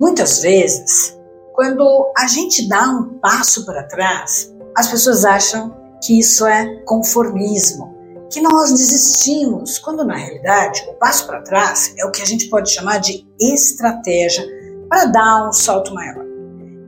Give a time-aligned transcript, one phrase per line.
[0.00, 1.18] Muitas vezes,
[1.54, 7.96] quando a gente dá um passo para trás, as pessoas acham que isso é conformismo,
[8.30, 12.48] que nós desistimos, quando na realidade o passo para trás é o que a gente
[12.48, 14.46] pode chamar de estratégia
[14.88, 16.24] para dar um salto maior.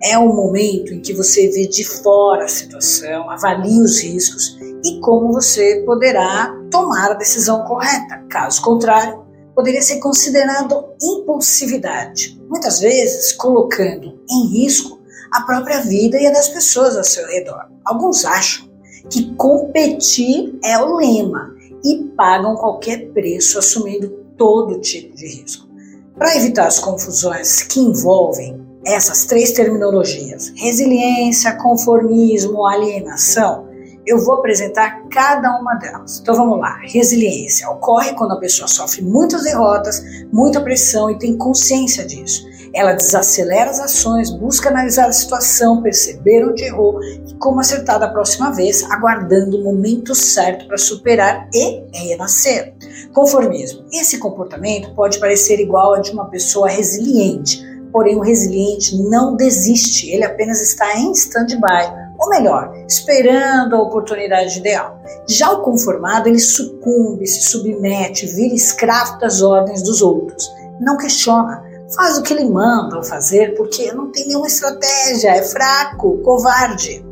[0.05, 5.01] É o momento em que você vê de fora a situação, avalia os riscos e
[5.01, 8.25] como você poderá tomar a decisão correta.
[8.31, 9.30] Caso contrário,
[9.61, 14.99] poderia ser considerado impulsividade, muitas vezes colocando em risco
[15.31, 17.67] a própria vida e a das pessoas ao seu redor.
[17.85, 18.71] Alguns acham
[19.11, 21.55] que competir é o lema
[21.85, 25.69] e pagam qualquer preço assumindo todo tipo de risco.
[26.17, 33.69] Para evitar as confusões que envolvem essas três terminologias, resiliência, conformismo, alienação,
[34.11, 36.19] eu vou apresentar cada uma delas.
[36.19, 36.81] Então vamos lá.
[36.83, 42.51] Resiliência ocorre quando a pessoa sofre muitas derrotas, muita pressão e tem consciência disso.
[42.75, 48.09] Ela desacelera as ações, busca analisar a situação, perceber onde errou e como acertar da
[48.09, 52.75] próxima vez, aguardando o momento certo para superar e renascer.
[53.13, 53.85] Conformismo.
[53.93, 57.61] Esse comportamento pode parecer igual a de uma pessoa resiliente,
[57.93, 64.59] porém o resiliente não desiste, ele apenas está em stand-by ou melhor, esperando a oportunidade
[64.59, 65.01] ideal.
[65.27, 70.53] Já o conformado, ele sucumbe, se submete, vira escravo das ordens dos outros.
[70.79, 76.19] Não questiona, faz o que lhe mandam fazer porque não tem nenhuma estratégia, é fraco,
[76.19, 77.05] covarde.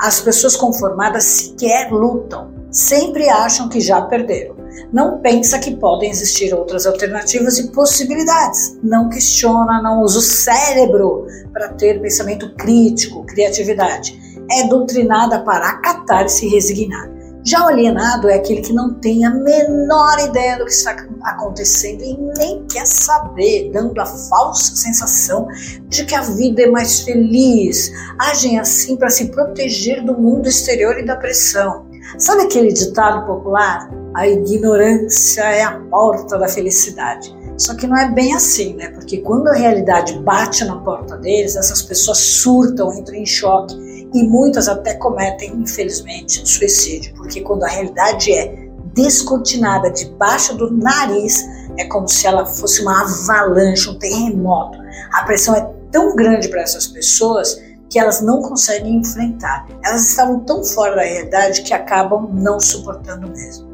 [0.00, 4.56] As pessoas conformadas sequer lutam, sempre acham que já perderam.
[4.92, 8.78] Não pensa que podem existir outras alternativas e possibilidades.
[8.82, 16.26] Não questiona, não usa o cérebro para ter pensamento crítico, criatividade é doutrinada para acatar
[16.26, 17.10] e se resignar.
[17.44, 22.00] Já o alienado é aquele que não tem a menor ideia do que está acontecendo
[22.00, 25.48] e nem quer saber, dando a falsa sensação
[25.88, 27.90] de que a vida é mais feliz.
[28.20, 31.84] Agem assim para se proteger do mundo exterior e da pressão.
[32.16, 33.90] Sabe aquele ditado popular?
[34.14, 37.34] A ignorância é a porta da felicidade.
[37.56, 38.88] Só que não é bem assim, né?
[38.90, 44.22] Porque quando a realidade bate na porta deles, essas pessoas surtam, entram em choque e
[44.22, 51.46] muitas até cometem, infelizmente, suicídio, porque quando a realidade é descortinada debaixo do nariz,
[51.78, 54.78] é como se ela fosse uma avalanche, um terremoto.
[55.12, 59.66] A pressão é tão grande para essas pessoas que elas não conseguem enfrentar.
[59.84, 63.70] Elas estavam tão fora da realidade que acabam não suportando mesmo.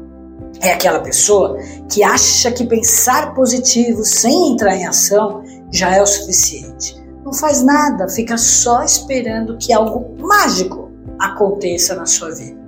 [0.61, 1.57] É aquela pessoa
[1.89, 6.98] que acha que pensar positivo sem entrar em ação já é o suficiente
[7.29, 12.58] não faz nada, fica só esperando que algo mágico aconteça na sua vida.